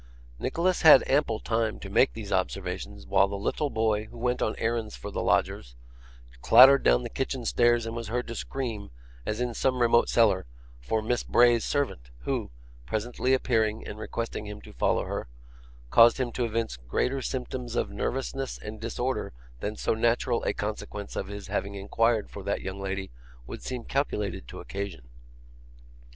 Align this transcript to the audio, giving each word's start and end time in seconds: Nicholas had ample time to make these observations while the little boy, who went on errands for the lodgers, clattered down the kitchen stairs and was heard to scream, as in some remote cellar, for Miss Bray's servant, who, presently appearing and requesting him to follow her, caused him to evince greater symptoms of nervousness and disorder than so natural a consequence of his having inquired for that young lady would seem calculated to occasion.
Nicholas 0.39 0.81
had 0.81 1.07
ample 1.07 1.39
time 1.39 1.77
to 1.79 1.87
make 1.87 2.13
these 2.13 2.31
observations 2.31 3.05
while 3.05 3.27
the 3.27 3.37
little 3.37 3.69
boy, 3.69 4.05
who 4.05 4.17
went 4.17 4.41
on 4.41 4.55
errands 4.57 4.95
for 4.95 5.11
the 5.11 5.21
lodgers, 5.21 5.75
clattered 6.41 6.81
down 6.81 7.03
the 7.03 7.07
kitchen 7.09 7.45
stairs 7.45 7.85
and 7.85 7.95
was 7.95 8.07
heard 8.07 8.25
to 8.27 8.33
scream, 8.33 8.89
as 9.27 9.39
in 9.39 9.53
some 9.53 9.79
remote 9.79 10.09
cellar, 10.09 10.47
for 10.79 11.03
Miss 11.03 11.21
Bray's 11.21 11.63
servant, 11.63 12.09
who, 12.21 12.49
presently 12.87 13.35
appearing 13.35 13.85
and 13.87 13.99
requesting 13.99 14.47
him 14.47 14.59
to 14.61 14.73
follow 14.73 15.03
her, 15.05 15.27
caused 15.91 16.19
him 16.19 16.31
to 16.31 16.45
evince 16.45 16.77
greater 16.77 17.21
symptoms 17.21 17.75
of 17.75 17.91
nervousness 17.91 18.57
and 18.57 18.81
disorder 18.81 19.33
than 19.59 19.75
so 19.75 19.93
natural 19.93 20.43
a 20.45 20.53
consequence 20.55 21.15
of 21.15 21.27
his 21.27 21.45
having 21.45 21.75
inquired 21.75 22.27
for 22.27 22.41
that 22.41 22.61
young 22.63 22.79
lady 22.79 23.11
would 23.45 23.61
seem 23.61 23.83
calculated 23.83 24.47
to 24.47 24.59
occasion. 24.59 25.09